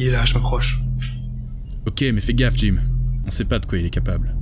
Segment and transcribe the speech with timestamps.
[0.00, 0.80] Il est là, je m'approche.
[1.84, 2.76] Ok, mais fais gaffe, Jim.
[3.26, 4.34] On sait pas de quoi il est capable.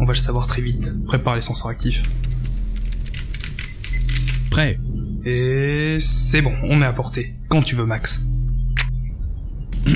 [0.00, 0.90] On va le savoir très vite.
[1.04, 2.02] Prépare les sensors actifs.
[4.50, 4.78] Prêt
[5.26, 7.34] Et c'est bon, on est à portée.
[7.50, 8.24] Quand tu veux, Max.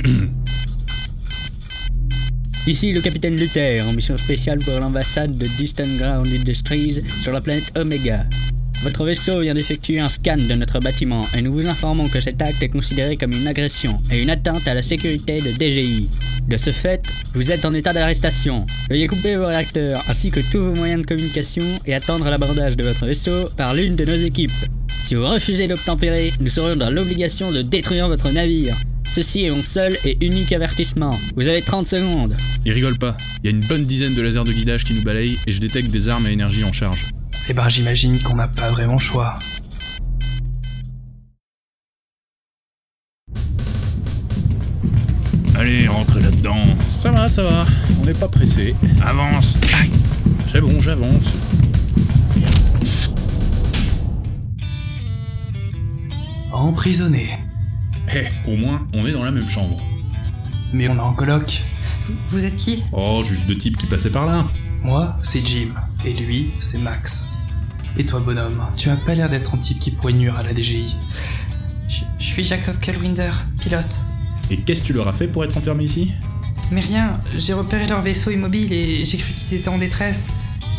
[2.67, 7.41] Ici le capitaine Luther en mission spéciale pour l'ambassade de Distant Ground Industries sur la
[7.41, 8.27] planète Omega.
[8.83, 12.43] Votre vaisseau vient d'effectuer un scan de notre bâtiment et nous vous informons que cet
[12.43, 16.09] acte est considéré comme une agression et une atteinte à la sécurité de DGI.
[16.49, 17.01] De ce fait,
[17.35, 18.67] vous êtes en état d'arrestation.
[18.91, 22.83] Veuillez couper vos réacteurs ainsi que tous vos moyens de communication et attendre l'abordage de
[22.83, 24.51] votre vaisseau par l'une de nos équipes.
[25.05, 28.77] Si vous refusez d'obtempérer, nous serons dans l'obligation de détruire votre navire.
[29.13, 31.21] Ceci est mon seul et unique avertissement.
[31.37, 32.37] Vous avez 30 secondes.
[32.65, 33.17] Il rigole pas.
[33.45, 35.61] Il y a une bonne dizaine de lasers de guidage qui nous balayent et je
[35.61, 37.07] détecte des armes à énergie en charge.
[37.49, 39.39] Eh ben, j'imagine qu'on n'a pas vraiment le choix.
[45.57, 46.65] Allez, rentrez là-dedans.
[46.89, 47.67] Ça va, ça va.
[48.01, 48.75] On n'est pas pressé.
[49.05, 49.59] Avance.
[50.51, 51.35] C'est bon, j'avance.
[56.53, 57.29] Emprisonné.
[58.15, 59.83] Eh, au moins, on est dans la même chambre.
[60.73, 61.65] Mais on est en coloc.
[62.03, 62.85] Vous, vous êtes qui?
[62.93, 64.45] Oh, juste deux types qui passaient par là.
[64.83, 65.69] Moi, c'est Jim.
[66.05, 67.29] Et lui, c'est Max.
[67.99, 70.55] Et toi, bonhomme, tu as pas l'air d'être un type qui pourrait nuire à la
[70.55, 70.97] DGI.
[71.89, 73.31] je, je suis Jacob Kellwinder,
[73.61, 74.01] pilote.
[74.51, 76.13] Et qu'est-ce que tu leur as fait pour être enfermé ici?
[76.71, 80.31] Mais rien, j'ai repéré leur vaisseau immobile et j'ai cru qu'ils étaient en détresse.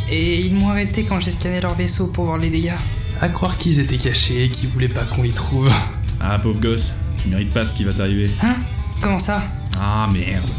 [0.10, 2.74] Et ils m'ont arrêté quand j'ai scanné leur vaisseau pour voir les dégâts.
[3.22, 5.72] À croire qu'ils étaient cachés et qu'ils voulaient pas qu'on les trouve.
[6.20, 8.32] Ah, pauvre gosse, tu mérites pas ce qui va t'arriver.
[8.42, 8.56] Hein?
[9.02, 9.44] Comment ça?
[9.80, 10.50] Ah, merde.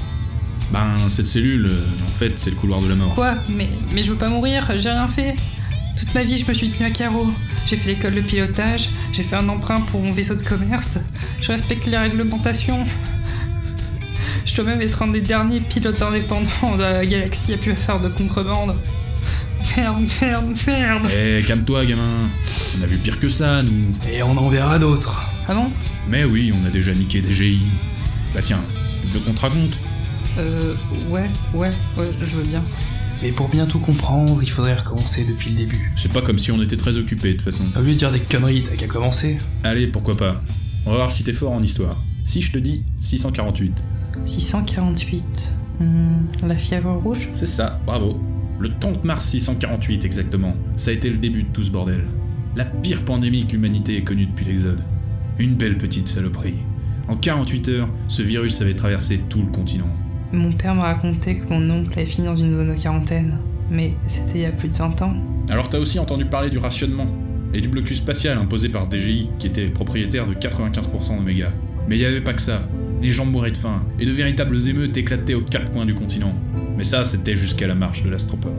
[0.73, 3.15] Ben, cette cellule, euh, en fait, c'est le couloir de la mort.
[3.15, 3.37] Quoi?
[3.49, 5.37] Mais, mais je veux pas mourir, j'ai rien fait.
[5.97, 7.29] Toute ma vie, je me suis tenu à carreau.
[7.67, 11.01] J'ai fait l'école de pilotage, j'ai fait un emprunt pour mon vaisseau de commerce,
[11.41, 12.85] je respecte les réglementations.
[14.45, 18.01] Je dois même être un des derniers pilotes indépendants de la galaxie à pu faire
[18.01, 18.77] de contrebande.
[19.77, 21.07] Merde, merde, merde.
[21.11, 22.29] Eh, calme-toi, gamin.
[22.79, 23.95] On a vu pire que ça, nous.
[24.13, 25.23] Et on en verra d'autres.
[25.49, 25.71] Ah bon?
[26.09, 27.63] Mais oui, on a déjà niqué des GI.
[28.35, 28.61] Bah tiens,
[29.03, 29.79] tu veux qu'on te raconte
[30.39, 30.75] Euh,
[31.09, 32.63] ouais, ouais, ouais, je veux bien.
[33.25, 35.91] Mais pour bien tout comprendre, il faudrait recommencer depuis le début.
[35.97, 37.65] C'est pas comme si on était très occupés, de toute façon.
[37.75, 39.39] Au lieu de dire des conneries, t'as qu'à commencer.
[39.63, 40.43] Allez, pourquoi pas.
[40.85, 42.05] On va voir si t'es fort en histoire.
[42.25, 43.83] Si je te dis 648.
[44.27, 45.55] 648.
[45.81, 48.21] Hmm, la fièvre rouge C'est ça, bravo.
[48.59, 50.55] Le 30 mars 648 exactement.
[50.77, 52.05] Ça a été le début de tout ce bordel.
[52.57, 54.83] La pire pandémie que l'humanité ait connue depuis l'Exode.
[55.39, 56.59] Une belle petite saloperie.
[57.09, 59.89] En 48 heures, ce virus avait traversé tout le continent.
[60.35, 63.39] Mon père m'a raconté que mon oncle avait fini dans une zone de quarantaine.
[63.71, 65.15] Mais c'était il y a plus de 20 ans.
[65.49, 67.07] Alors t'as aussi entendu parler du rationnement
[67.53, 71.53] et du blocus spatial imposé par DGI, qui était propriétaire de 95% d'Omega.
[71.89, 72.63] Mais il n'y avait pas que ça.
[73.01, 76.35] Les gens mouraient de faim, et de véritables émeutes éclataient aux quatre coins du continent.
[76.77, 78.57] Mais ça, c'était jusqu'à la marche de l'astroport.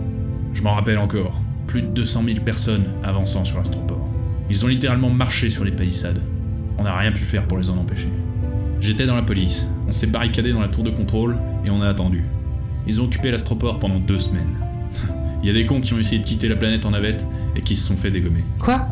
[0.54, 1.42] Je m'en rappelle encore.
[1.68, 4.08] Plus de 200 000 personnes avançant sur l'astroport.
[4.50, 6.22] Ils ont littéralement marché sur les palissades.
[6.78, 8.10] On n'a rien pu faire pour les en empêcher.
[8.80, 11.88] J'étais dans la police, on s'est barricadé dans la tour de contrôle, et on a
[11.88, 12.24] attendu.
[12.88, 14.58] Ils ont occupé l'astroport pendant deux semaines.
[15.44, 17.62] Il y a des cons qui ont essayé de quitter la planète en navette et
[17.62, 18.44] qui se sont fait dégommer.
[18.60, 18.88] Quoi?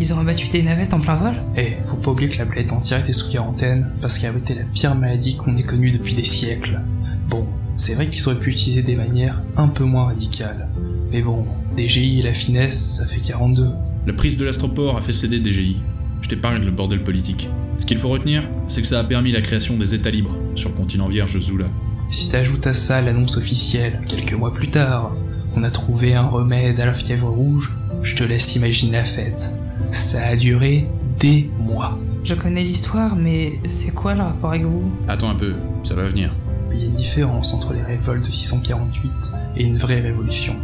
[0.00, 1.34] Ils ont abattu des navettes en plein vol?
[1.56, 4.64] Eh, faut pas oublier que la planète entière était sous quarantaine parce qu'elle abritait la
[4.64, 6.80] pire maladie qu'on ait connue depuis des siècles.
[7.28, 10.68] Bon, c'est vrai qu'ils auraient pu utiliser des manières un peu moins radicales.
[11.10, 13.68] Mais bon, DGI et la finesse, ça fait 42.
[14.06, 15.78] La prise de l'astroport a fait céder DGI.
[16.22, 17.48] Je t'épargne le bordel politique.
[17.80, 20.68] Ce qu'il faut retenir, c'est que ça a permis la création des États libres sur
[20.68, 21.66] le continent vierge Zula.
[22.08, 25.12] Et si t'ajoutes à ça l'annonce officielle, quelques mois plus tard,
[25.54, 29.50] on a trouvé un remède à la fièvre rouge, je te laisse imaginer la fête.
[29.90, 30.86] Ça a duré
[31.18, 31.98] des mois.
[32.24, 34.90] Je connais l'histoire, mais c'est quoi le rapport avec vous?
[35.06, 35.54] Attends un peu,
[35.84, 36.32] ça va venir.
[36.72, 39.10] Il y a une différence entre les révoltes de 648
[39.56, 40.54] et une vraie révolution.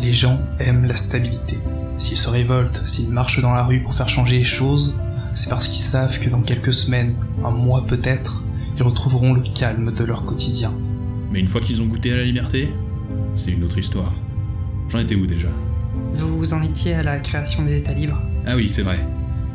[0.00, 1.58] Les gens aiment la stabilité.
[1.96, 4.94] S'ils se révoltent, s'ils marchent dans la rue pour faire changer les choses,
[5.32, 7.14] c'est parce qu'ils savent que dans quelques semaines,
[7.44, 8.42] un mois peut-être,
[8.80, 10.72] ils retrouveront le calme de leur quotidien.
[11.30, 12.70] Mais une fois qu'ils ont goûté à la liberté,
[13.34, 14.10] c'est une autre histoire.
[14.88, 15.48] J'en étais où déjà?
[16.14, 18.98] Vous en étiez à la création des États libres Ah oui, c'est vrai.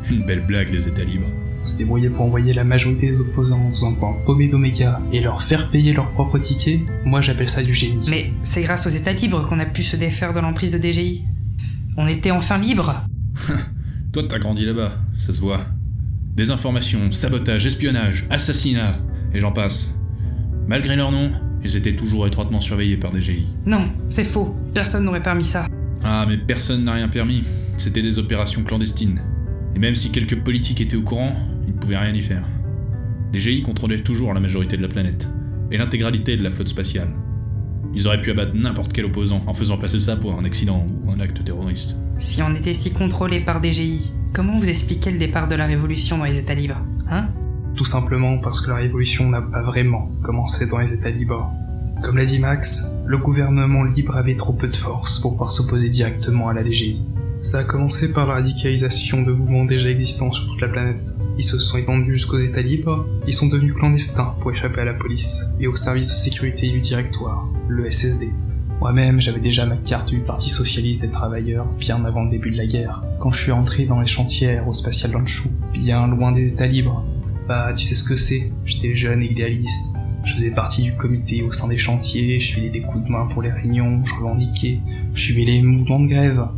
[0.08, 1.26] Une belle blague des États libres.
[1.60, 5.42] On se débrouillait pour envoyer la majorité des opposants un coin paumé d'Oméga et leur
[5.42, 8.06] faire payer leur propre ticket, moi j'appelle ça du génie.
[8.08, 11.24] Mais c'est grâce aux États libres qu'on a pu se défaire de l'emprise de DGI.
[11.96, 13.02] On était enfin libres
[14.12, 15.60] Toi, t'as grandi là-bas, ça se voit.
[16.36, 18.94] Désinformation, sabotage, espionnage, assassinat,
[19.36, 19.94] et j'en passe.
[20.66, 21.30] Malgré leur nom,
[21.62, 23.46] ils étaient toujours étroitement surveillés par DGI.
[23.66, 24.56] Non, c'est faux.
[24.72, 25.66] Personne n'aurait permis ça.
[26.02, 27.44] Ah, mais personne n'a rien permis.
[27.76, 29.20] C'était des opérations clandestines.
[29.74, 31.34] Et même si quelques politiques étaient au courant,
[31.68, 32.44] ils ne pouvaient rien y faire.
[33.32, 35.28] DGI contrôlait toujours la majorité de la planète,
[35.70, 37.10] et l'intégralité de la flotte spatiale.
[37.94, 41.10] Ils auraient pu abattre n'importe quel opposant en faisant passer ça pour un accident ou
[41.10, 41.94] un acte terroriste.
[42.18, 46.16] Si on était si contrôlé par DGI, comment vous expliquez le départ de la révolution
[46.16, 46.80] dans les États libres?
[47.76, 51.50] Tout simplement parce que la révolution n'a pas vraiment commencé dans les États libres.
[52.02, 55.88] Comme l'a dit Max, le gouvernement libre avait trop peu de force pour pouvoir s'opposer
[55.88, 57.00] directement à la DGI.
[57.40, 61.14] Ça a commencé par la radicalisation de mouvements déjà existants sur toute la planète.
[61.38, 64.94] Ils se sont étendus jusqu'aux États libres, ils sont devenus clandestins pour échapper à la
[64.94, 68.30] police et au service de sécurité du directoire, le SSD.
[68.80, 72.56] Moi-même, j'avais déjà ma carte du Parti Socialiste des Travailleurs bien avant le début de
[72.56, 76.66] la guerre, quand je suis entré dans les chantiers aérospatiales Lanchou, bien loin des États
[76.66, 77.04] libres.
[77.48, 79.88] Bah, tu sais ce que c'est, j'étais jeune et idéaliste.
[80.24, 83.26] Je faisais partie du comité au sein des chantiers, je filais des coups de main
[83.26, 84.80] pour les réunions, je revendiquais,
[85.14, 86.48] je suivais les mouvements de grève.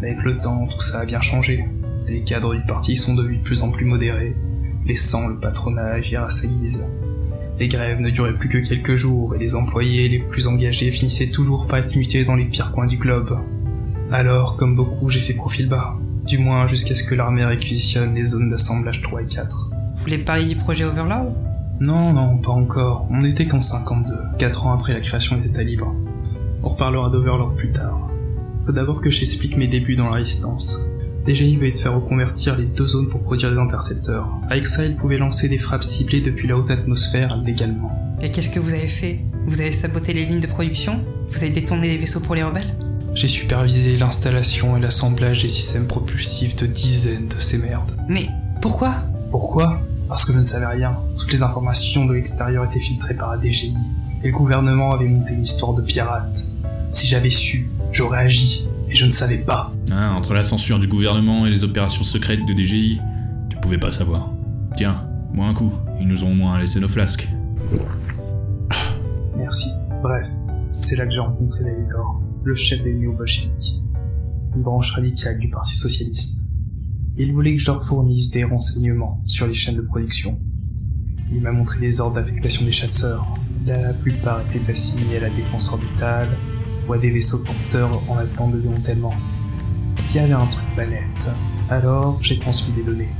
[0.00, 1.66] Mais avec le temps, tout ça a bien changé.
[2.08, 4.34] Les cadres du parti sont devenus de plus en plus modérés,
[4.86, 6.86] laissant le patronat agir à sa guise.
[7.58, 11.28] Les grèves ne duraient plus que quelques jours et les employés les plus engagés finissaient
[11.28, 13.38] toujours par être mutés dans les pires coins du globe.
[14.10, 15.98] Alors, comme beaucoup, j'ai fait profil bas.
[16.24, 19.69] Du moins jusqu'à ce que l'armée réquisitionne les zones d'assemblage 3 et 4.
[20.00, 21.34] Vous voulez parler du projet Overlord?
[21.78, 23.06] Non, non, pas encore.
[23.10, 25.94] On n'était qu'en 52, 4 ans après la création des États libres.
[26.62, 28.08] On reparlera d'Overlord plus tard.
[28.64, 30.80] Faut d'abord que j'explique mes débuts dans la résistance.
[31.26, 34.26] Déjà, il veut te faire reconvertir les deux zones pour produire des intercepteurs.
[34.48, 37.92] Avec ça, il pouvait lancer des frappes ciblées depuis la haute atmosphère légalement.
[38.22, 39.20] Et qu'est-ce que vous avez fait?
[39.46, 41.04] Vous avez saboté les lignes de production?
[41.28, 42.74] Vous avez détourné des vaisseaux pour les rebelles?
[43.12, 47.92] J'ai supervisé l'installation et l'assemblage des systèmes propulsifs de dizaines de ces merdes.
[48.08, 48.28] Mais
[48.62, 48.94] pourquoi?
[49.30, 49.78] Pourquoi?
[50.10, 50.96] Parce que je ne savais rien.
[51.16, 53.72] Toutes les informations de l'extérieur étaient filtrées par la DGI.
[54.24, 56.50] Et le gouvernement avait monté une histoire de pirate.
[56.90, 58.66] Si j'avais su, j'aurais agi.
[58.88, 59.72] Et je ne savais pas.
[59.92, 63.00] Ah, entre la censure du gouvernement et les opérations secrètes de DGI,
[63.48, 64.32] tu pouvais pas savoir.
[64.76, 67.28] Tiens, moi un coup, ils nous ont au moins laissé nos flasques.
[69.36, 69.70] Merci.
[70.02, 70.26] Bref,
[70.70, 73.80] c'est là que j'ai rencontré Davidor, le chef des néo-bolcheviks,
[74.56, 76.42] une branche radicale du Parti Socialiste.
[77.22, 80.40] Il voulait que je leur fournisse des renseignements sur les chaînes de production.
[81.30, 83.26] Il m'a montré les ordres d'affectation des chasseurs.
[83.66, 86.30] La plupart étaient assignés à la défense orbitale
[86.88, 89.12] ou à des vaisseaux porteurs en attente de démantèlement.
[90.08, 91.30] Il y avait un truc net.
[91.68, 93.12] Alors, j'ai transmis des données.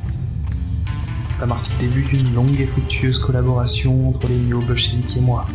[1.29, 5.47] Ça marque le début d'une longue et fructueuse collaboration entre les néo-bolcheviks et moi.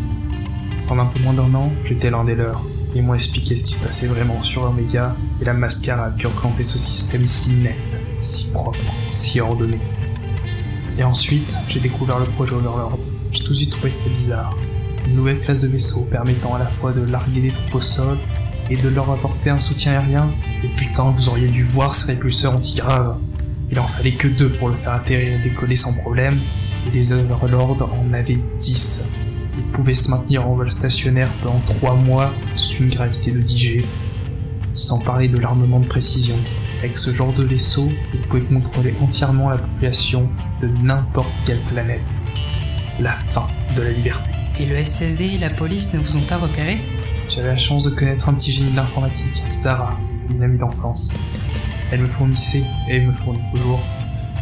[0.88, 2.64] En un peu moins d'un an, j'étais l'un des leurs.
[2.94, 6.64] Ils m'ont expliqué ce qui se passait vraiment sur Omega et la mascarade qui représentait
[6.64, 8.80] ce système si net, si propre,
[9.12, 9.80] si ordonné.
[10.98, 12.98] Et ensuite, j'ai découvert le projet Overlord.
[13.32, 14.58] J'ai tout de suite trouvé ça bizarre.
[15.06, 18.18] Une nouvelle classe de vaisseaux permettant à la fois de larguer des troupes au sol
[18.70, 20.30] et de leur apporter un soutien aérien.
[20.64, 23.18] Et putain, vous auriez dû voir ces répulseurs antigraves.
[23.70, 26.40] Il en fallait que deux pour le faire atterrir et décoller sans problème,
[26.88, 29.10] et les Overlords en avaient 10.
[29.58, 33.58] Ils pouvaient se maintenir en vol stationnaire pendant 3 mois sous une gravité de 10
[33.58, 33.82] G.
[34.74, 36.36] Sans parler de l'armement de précision.
[36.86, 40.30] Avec ce genre de vaisseau, vous pouvez contrôler entièrement la population
[40.62, 42.04] de n'importe quelle planète.
[43.00, 44.32] La fin de la liberté.
[44.60, 46.82] Et le SSD et la police ne vous ont pas repéré?
[47.28, 49.98] J'avais la chance de connaître un petit génie de l'informatique, Sarah,
[50.30, 51.16] une amie d'enfance.
[51.92, 53.82] Elle me fournissait, et me fournit toujours,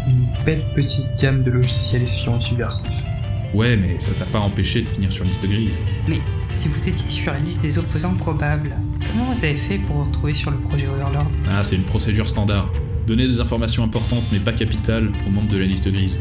[0.05, 3.05] une belle petite gamme de logiciels espions et subversifs.
[3.53, 5.77] Ouais, mais ça t'a pas empêché de finir sur liste grise.
[6.09, 6.19] Mais
[6.49, 8.75] si vous étiez sur la liste des opposants probables,
[9.11, 12.29] comment vous avez fait pour vous retrouver sur le projet Overlord Ah, c'est une procédure
[12.29, 12.71] standard.
[13.07, 16.19] Donner des informations importantes mais pas capitales aux membres de la liste grise.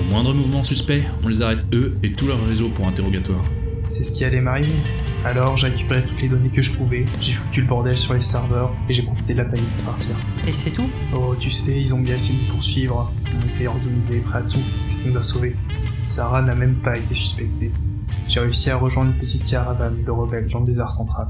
[0.00, 3.44] Au moindre mouvement suspect, on les arrête eux et tout leur réseau pour interrogatoire.
[3.86, 4.74] C'est ce qui allait m'arriver.
[5.24, 8.20] Alors j'ai récupéré toutes les données que je pouvais, j'ai foutu le bordel sur les
[8.20, 10.16] serveurs et j'ai profité de la panique pour partir.
[10.46, 10.88] Et c'est tout?
[11.14, 13.12] Oh, tu sais, ils ont bien essayé de nous poursuivre.
[13.36, 14.58] On était organisés, prêts à tout.
[14.80, 15.54] C'est ce qui nous a sauvés.
[16.04, 17.70] Sarah n'a même pas été suspectée.
[18.26, 21.28] J'ai réussi à rejoindre une petite caravane de rebelles dans le désert central.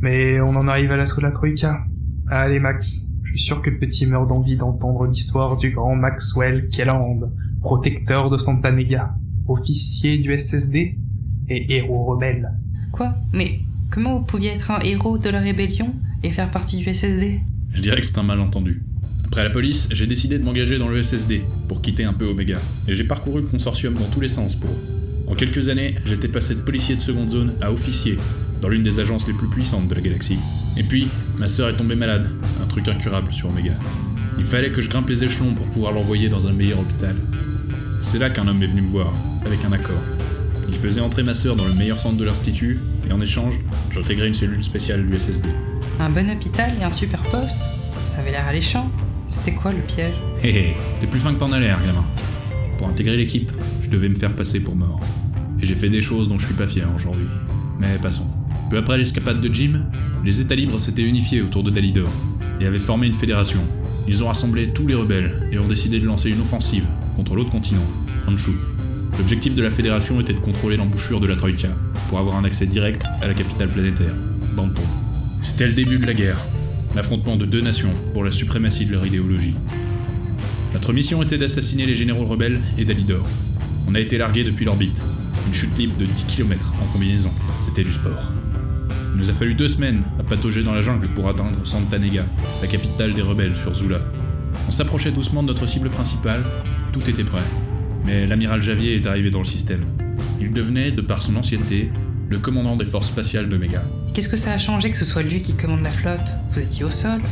[0.00, 1.84] Mais on en arrive à l'assaut de la Troïka.
[2.28, 6.68] Allez Max, je suis sûr que le petit meurt d'envie d'entendre l'histoire du grand Maxwell
[6.68, 9.14] Kelland, protecteur de Santa Nega,
[9.48, 10.96] officier du SSD
[11.48, 12.52] et héros rebelle.
[12.92, 13.14] Quoi?
[13.32, 13.60] Mais
[13.90, 17.40] comment vous pouviez être un héros de la rébellion et faire partie du SSD
[17.72, 18.82] Je dirais que c'est un malentendu.
[19.24, 22.58] Après la police, j'ai décidé de m'engager dans le SSD pour quitter un peu Omega,
[22.88, 24.70] et j'ai parcouru le consortium dans tous les sens pour.
[25.28, 28.18] En quelques années, j'étais passé de policier de seconde zone à officier,
[28.60, 30.38] dans l'une des agences les plus puissantes de la galaxie.
[30.76, 31.08] Et puis,
[31.38, 32.30] ma sœur est tombée malade,
[32.62, 33.72] un truc incurable sur Omega.
[34.38, 37.16] Il fallait que je grimpe les échelons pour pouvoir l'envoyer dans un meilleur hôpital.
[38.02, 39.12] C'est là qu'un homme est venu me voir,
[39.44, 40.02] avec un accord.
[40.68, 43.54] Il faisait entrer ma sœur dans le meilleur centre de l'institut, et en échange,
[43.92, 45.48] j'intégrais une cellule spéciale du SSD.
[45.98, 47.62] Un bon hôpital et un super poste
[48.04, 48.90] Ça avait l'air alléchant.
[49.28, 50.14] C'était quoi le piège?
[50.42, 52.04] Hé hé, t'es plus fin que t'en as l'air, gamin.
[52.78, 53.50] Pour intégrer l'équipe,
[53.82, 55.00] je devais me faire passer pour mort.
[55.60, 57.26] Et j'ai fait des choses dont je suis pas fier aujourd'hui.
[57.80, 58.28] Mais passons.
[58.70, 59.84] Peu après l'escapade de Jim,
[60.24, 62.10] les États libres s'étaient unifiés autour de Dalidor
[62.60, 63.60] et avaient formé une fédération.
[64.08, 67.50] Ils ont rassemblé tous les rebelles et ont décidé de lancer une offensive contre l'autre
[67.50, 67.86] continent,
[68.26, 68.52] Anshu.
[69.18, 71.68] L'objectif de la fédération était de contrôler l'embouchure de la Troïka
[72.08, 74.14] pour avoir un accès direct à la capitale planétaire,
[74.54, 74.82] Banton.
[75.42, 76.38] C'était le début de la guerre,
[76.94, 79.54] l'affrontement de deux nations pour la suprématie de leur idéologie.
[80.74, 83.26] Notre mission était d'assassiner les généraux rebelles et Dalidor.
[83.88, 85.00] On a été largué depuis l'orbite,
[85.46, 87.30] une chute libre de 10 km en combinaison,
[87.64, 88.18] c'était du sport.
[89.16, 92.26] Il nous a fallu deux semaines à patauger dans la jungle pour atteindre Santanega,
[92.60, 94.00] la capitale des rebelles sur Zula.
[94.68, 96.44] On s'approchait doucement de notre cible principale,
[96.92, 97.40] tout était prêt.
[98.04, 99.86] Mais l'amiral Javier est arrivé dans le système.
[100.38, 101.90] Il devenait, de par son ancienneté,
[102.28, 103.82] le commandant des forces spatiales d'Omega.
[104.12, 106.34] Qu'est-ce que ça a changé que ce soit lui qui commande la flotte?
[106.50, 107.22] Vous étiez au sol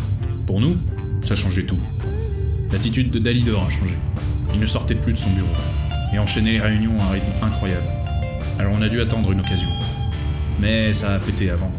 [0.46, 0.78] Pour nous,
[1.20, 1.78] ça changeait tout.
[2.72, 3.94] L'attitude de Dalidor a changé.
[4.54, 5.52] Il ne sortait plus de son bureau
[6.14, 7.86] et enchaînait les réunions à un rythme incroyable.
[8.58, 9.68] Alors on a dû attendre une occasion.
[10.60, 11.72] Mais ça a pété avant.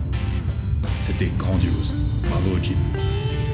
[1.02, 1.94] C'était grandiose.
[2.28, 2.76] Bravo Jim.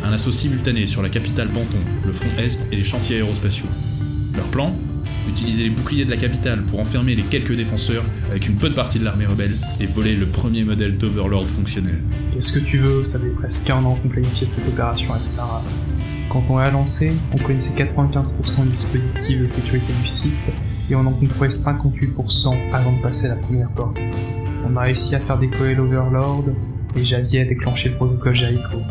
[0.03, 3.67] Un assaut simultané sur la capitale Banton, le front Est et les chantiers aérospatiaux.
[4.35, 4.73] Leur plan
[5.29, 8.97] Utiliser les boucliers de la capitale pour enfermer les quelques défenseurs avec une bonne partie
[8.99, 12.01] de l'armée rebelle et voler le premier modèle d'Overlord fonctionnel.
[12.33, 15.63] Qu'est-ce que tu veux Ça fait presque un an qu'on planifiait cette opération avec Sarah?
[16.31, 20.33] Quand on l'a lancé, on connaissait 95% du dispositif de sécurité du site
[20.89, 23.99] et on en contrôlait 58% avant de passer la première porte.
[24.65, 26.45] On a réussi à faire décoller l'Overlord
[26.95, 28.81] et Javier a déclenché le protocole Jericho.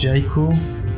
[0.00, 0.50] Jericho,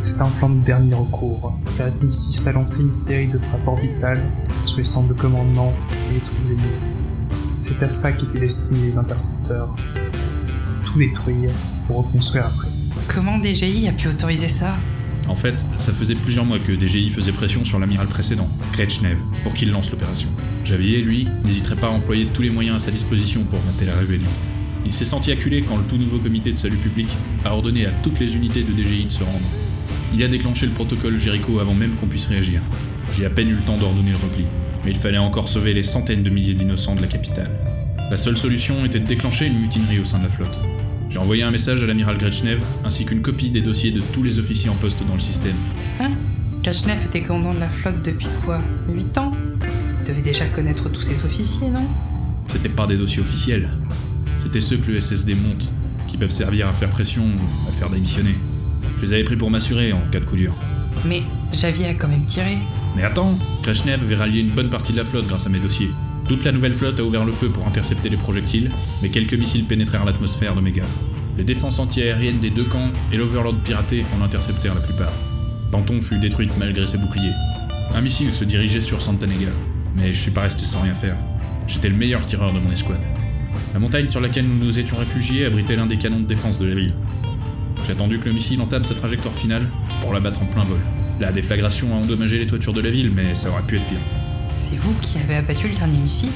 [0.02, 3.66] c'est un plan de dernier recours, car il consiste à lancer une série de frappes
[3.66, 4.22] orbitales
[4.64, 5.72] sur les centres de commandement
[6.10, 7.32] et les troupes ennemies.
[7.62, 9.68] C'est à ça qu'étaient destinés les intercepteurs.
[10.84, 11.50] Tout détruire
[11.86, 12.68] pour reconstruire après.
[13.08, 14.76] Comment DGI a pu autoriser ça?
[15.28, 19.54] En fait, ça faisait plusieurs mois que DGI faisait pression sur l'amiral précédent, Kretschnev, pour
[19.54, 20.28] qu'il lance l'opération.
[20.64, 23.94] Javier, lui, n'hésiterait pas à employer tous les moyens à sa disposition pour mater la
[23.94, 24.30] rébellion.
[24.86, 27.08] Il s'est senti acculé quand le tout nouveau comité de salut public
[27.44, 29.46] a ordonné à toutes les unités de DGI de se rendre.
[30.14, 32.62] Il a déclenché le protocole Jericho avant même qu'on puisse réagir.
[33.14, 34.44] J'ai à peine eu le temps d'ordonner le repli,
[34.84, 37.50] mais il fallait encore sauver les centaines de milliers d'innocents de la capitale.
[38.10, 40.58] La seule solution était de déclencher une mutinerie au sein de la flotte.
[41.10, 44.38] J'ai envoyé un message à l'amiral Gretchnev ainsi qu'une copie des dossiers de tous les
[44.38, 45.54] officiers en poste dans le système.
[46.00, 46.10] Hein
[46.62, 48.60] Kachnev était commandant de la flotte depuis quoi?
[48.92, 49.32] 8 ans?
[50.00, 51.86] Il devait déjà connaître tous ses officiers, non?
[52.48, 53.70] C'était pas des dossiers officiels.
[54.36, 55.70] C'était ceux que le SSD monte,
[56.08, 58.34] qui peuvent servir à faire pression ou à faire démissionner.
[59.00, 60.54] Je les avais pris pour m'assurer en cas de coup dur.
[61.06, 61.22] Mais
[61.52, 62.58] Javier a quand même tiré.
[62.96, 65.90] Mais attends, Kreshnev avait rallié une bonne partie de la flotte grâce à mes dossiers.
[66.28, 68.70] Toute la nouvelle flotte a ouvert le feu pour intercepter les projectiles,
[69.00, 70.84] mais quelques missiles pénétrèrent l'atmosphère d'Omega.
[71.38, 75.12] Les défenses anti-aériennes des deux camps et l'Overlord piraté en interceptèrent la plupart.
[75.72, 77.32] Panton fut détruite malgré ses boucliers.
[77.94, 79.48] Un missile se dirigeait sur Santanega,
[79.96, 81.16] mais je suis pas resté sans rien faire.
[81.66, 83.00] J'étais le meilleur tireur de mon escouade.
[83.72, 86.66] La montagne sur laquelle nous nous étions réfugiés abritait l'un des canons de défense de
[86.66, 86.94] la ville.
[87.86, 89.66] J'ai attendu que le missile entame sa trajectoire finale
[90.02, 90.80] pour l'abattre en plein vol.
[91.20, 94.17] La déflagration a endommagé les toitures de la ville, mais ça aurait pu être pire.
[94.54, 96.30] C'est vous qui avez abattu le dernier missile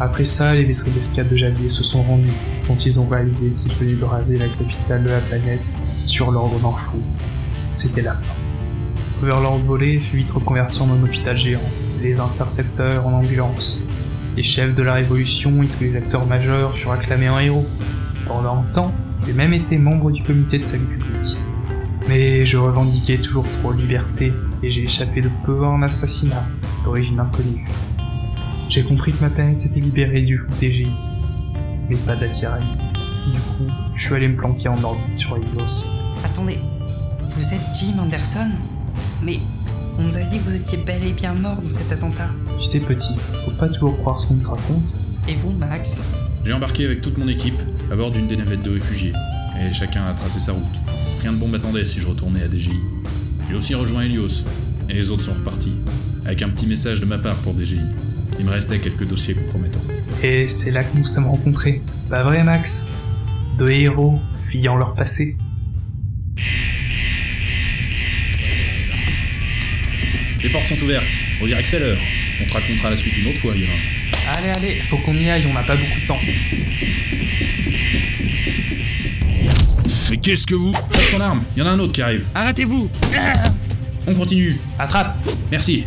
[0.00, 2.32] Après ça, les vaisseaux d'escadre de Javier se sont rendus
[2.66, 5.62] quand ils ont réalisé qu'ils venaient de raser la capitale de la planète
[6.06, 6.98] sur l'ordre d'un fou.
[7.72, 8.34] C'était la fin.
[9.22, 11.60] Overlord volé fut vite reconverti en un hôpital géant,
[12.02, 13.80] les intercepteurs en ambulance.
[14.36, 17.66] Les chefs de la révolution et tous les acteurs majeurs furent acclamés en héros.
[18.26, 18.92] Pendant un temps,
[19.26, 21.38] j'ai même été membre du comité de salut public.
[22.08, 26.44] Mais je revendiquais toujours trop liberté et j'ai échappé de peu à un assassinat
[26.84, 27.66] d'origine inconnue.
[28.68, 30.88] J'ai compris que ma planète s'était libérée du joug TGI,
[31.88, 32.66] mais pas de la tyrannie.
[33.32, 35.90] Du coup, je suis allé me planquer en orbite sur Ilos.
[36.24, 36.58] Attendez,
[37.36, 38.50] vous êtes Jim Anderson?
[39.22, 39.38] Mais
[39.98, 42.28] on nous a dit que vous étiez bel et bien mort dans cet attentat.
[42.58, 44.82] Tu sais petit, faut pas toujours croire ce qu'on te raconte.
[45.28, 46.06] Et vous, Max?
[46.44, 47.58] J'ai embarqué avec toute mon équipe
[47.92, 49.12] à bord d'une des navettes de réfugiés,
[49.60, 50.62] et chacun a tracé sa route.
[51.20, 52.70] Rien de bon m'attendait si je retournais à DGI.
[53.48, 54.44] J'ai aussi rejoint Helios,
[54.90, 55.72] et les autres sont repartis,
[56.26, 57.80] avec un petit message de ma part pour DGI.
[58.38, 59.80] Il me restait quelques dossiers compromettants.
[60.22, 61.80] Et c'est là que nous sommes rencontrés.
[62.10, 62.88] Pas vrai, Max?
[63.56, 65.36] Deux héros fuyant leur passé.
[70.42, 71.04] Les portes sont ouvertes,
[71.42, 71.96] on dirait que c'est l'heure.
[72.42, 73.72] On te racontera la suite une autre fois, Yura.
[74.36, 76.20] Allez, allez, faut qu'on y aille, on n'a pas beaucoup de temps.
[80.10, 82.24] Mais qu'est-ce que vous Chope son arme, il y en a un autre qui arrive.
[82.34, 82.88] Arrêtez-vous
[84.06, 84.58] On continue.
[84.78, 85.16] Attrape
[85.50, 85.84] Merci.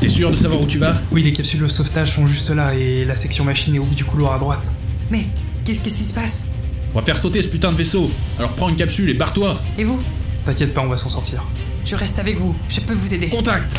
[0.00, 2.74] T'es sûr de savoir où tu vas Oui, les capsules de sauvetage sont juste là
[2.74, 4.72] et la section machine est au bout du couloir à droite.
[5.10, 5.24] Mais
[5.64, 6.48] qu'est-ce qu'est-ce qui se passe
[6.94, 8.10] On va faire sauter ce putain de vaisseau.
[8.38, 9.60] Alors prends une capsule et barre-toi.
[9.78, 10.00] Et vous
[10.44, 11.42] T'inquiète pas, on va s'en sortir.
[11.84, 13.28] Je reste avec vous, je peux vous aider.
[13.28, 13.76] Contact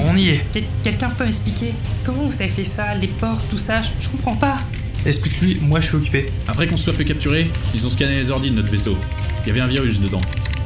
[0.00, 0.46] On y est.
[0.54, 3.82] Quel- Quelqu'un peut m'expliquer comment vous avez fait ça, les portes, tout ça?
[3.82, 4.56] Je, je comprends pas.
[5.04, 6.26] Explique-lui, moi je suis occupé.
[6.48, 8.96] Après qu'on se soit fait capturer, ils ont scanné les ordi de notre vaisseau.
[9.44, 10.20] Il y avait un virus dedans.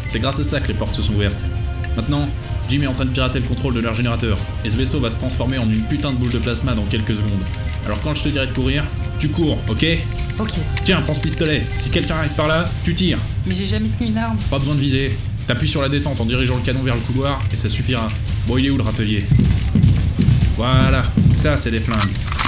[0.08, 1.42] C'est grâce à ça que les portes se sont ouvertes.
[1.96, 2.28] Maintenant,
[2.68, 5.10] Jim est en train de pirater le contrôle de leur générateur, et ce vaisseau va
[5.10, 7.42] se transformer en une putain de boule de plasma dans quelques secondes.
[7.84, 8.84] Alors quand je te dirai de courir,
[9.18, 9.86] tu cours, ok
[10.38, 10.52] Ok,
[10.84, 11.62] Tiens, prends ce pistolet.
[11.76, 13.18] Si quelqu'un arrive par là, tu tires.
[13.46, 14.38] mais j'ai jamais tenu une arme.
[14.50, 15.18] Pas besoin de viser.
[15.46, 18.06] T'appuies sur la détente en dirigeant le canon vers le couloir, et ça suffira.
[18.46, 19.24] Bon, il est où le râtelier?
[20.56, 22.39] Voilà, ça c'est des flingues.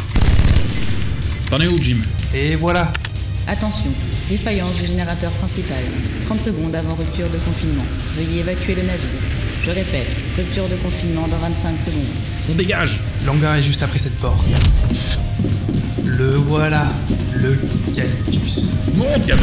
[1.52, 1.98] T'en es où, Jim
[2.34, 2.90] Et voilà.
[3.46, 3.90] Attention,
[4.30, 5.82] défaillance du générateur principal.
[6.24, 7.84] 30 secondes avant rupture de confinement.
[8.16, 9.20] Veuillez évacuer le navire.
[9.62, 12.06] Je répète, rupture de confinement dans 25 secondes.
[12.50, 14.42] On dégage L'hangar est juste après cette porte.
[16.06, 16.86] Le voilà,
[17.34, 17.58] le
[17.94, 18.76] cactus.
[18.94, 19.42] Monte, gamin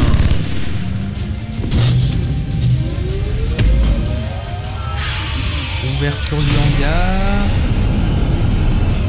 [5.96, 7.46] Ouverture du hangar.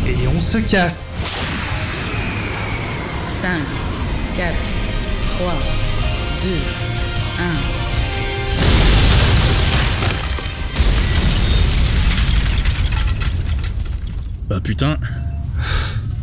[0.05, 1.23] Et on se casse.
[3.41, 3.49] 5,
[4.37, 4.53] 4,
[5.39, 5.53] 3,
[6.43, 6.49] 2,
[7.39, 8.51] 1.
[14.49, 14.97] Bah putain,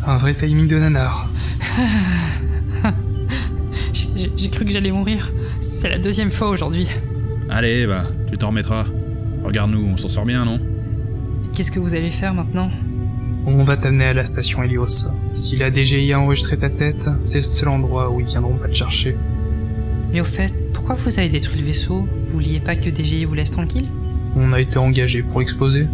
[0.06, 1.28] Un vrai timing de nanar.
[4.36, 5.30] J'ai- cru que j'allais mourir.
[5.60, 6.86] C'est la deuxième fois aujourd'hui.
[7.50, 8.86] allez, bah, tu t'en remettras.
[9.44, 10.60] Regarde-nous, on s'en sort bien, non?
[11.54, 12.70] Qu'est-ce que vous allez faire maintenant?
[13.50, 15.08] On va t'amener à la station Helios.
[15.32, 18.68] Si la DGI a enregistré ta tête, c'est le seul endroit où ils viendront pas
[18.68, 19.16] te chercher.
[20.12, 22.06] Mais au fait, pourquoi vous avez détruit le vaisseau?
[22.26, 23.86] Vous vouliez pas que DGI vous laisse tranquille?
[24.36, 25.86] On a été engagé pour l'exploser.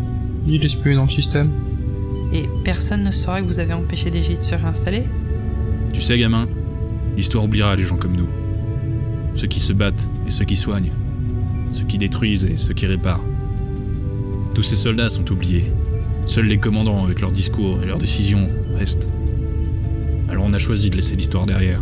[0.49, 1.49] Il est plus dans le système.
[2.33, 5.05] Et personne ne saura que vous avez empêché DGI de se réinstaller?
[5.93, 6.49] Tu sais, gamin,
[7.17, 8.29] l'histoire oubliera les gens comme nous.
[9.37, 10.93] Ceux qui se battent et ceux qui soignent.
[11.71, 13.25] Ceux qui détruisent et ceux qui réparent.
[14.55, 15.73] Tous ces soldats sont oubliés.
[16.27, 19.09] Seuls les commandants, avec leurs discours et leurs décisions, restent.
[20.29, 21.81] Alors on a choisi de laisser l'histoire derrière.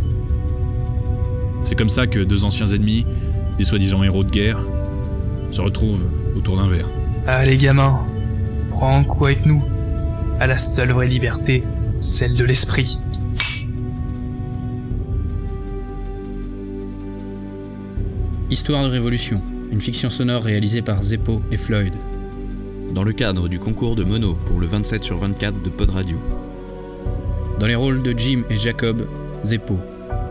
[1.63, 3.07] C'est comme ça que deux anciens ennemis,
[3.57, 4.67] des soi-disant héros de guerre,
[5.53, 6.89] se retrouvent autour d'un verre.
[7.27, 8.05] Allez gamins,
[8.71, 9.63] prends un coup avec nous.
[10.41, 11.63] À la seule vraie liberté,
[11.99, 12.99] celle de l'esprit.
[18.51, 21.95] Histoire de Révolution, une fiction sonore réalisée par Zeppo et Floyd.
[22.93, 26.19] Dans le cadre du concours de Mono pour le 27 sur 24 de Pod Radio.
[27.59, 29.09] Dans les rôles de Jim et Jacob,
[29.45, 29.79] Zeppo.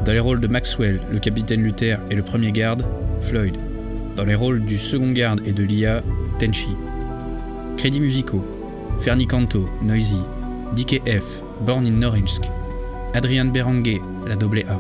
[0.05, 2.85] Dans les rôles de Maxwell, le capitaine Luther et le premier garde,
[3.21, 3.57] Floyd.
[4.15, 6.03] Dans les rôles du second garde et de l'IA,
[6.37, 6.69] Tenchi.
[7.77, 8.45] Crédits musicaux
[8.99, 10.21] Fernie Canto, Noisy.
[10.75, 12.43] DKF, Born in Norinsk.
[13.15, 14.79] Adrian Berenguer, la double A.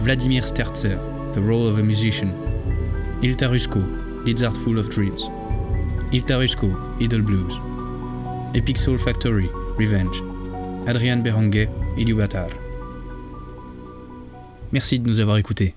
[0.00, 0.98] Vladimir Sterzer,
[1.32, 2.30] The Role of a Musician.
[3.22, 3.78] Ilta Rusko,
[4.26, 5.30] Lizard Full of Dreams.
[6.12, 6.68] Ilta Rusko,
[7.00, 7.60] Idle Blues.
[8.54, 10.22] Epic Soul Factory, Revenge.
[10.86, 12.48] Adrian Berenguer, Iliubatar.
[14.72, 15.75] Merci de nous avoir écoutés.